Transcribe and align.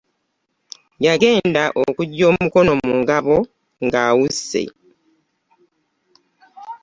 Yagenda 1.05 1.63
okuggya 1.83 2.25
omukono 2.31 2.71
mu 2.81 2.91
ngabo 3.01 3.37
ng’awusse. 3.85 4.63